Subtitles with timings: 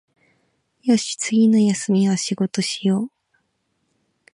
[0.81, 3.11] よし、次の休みは仕事しよう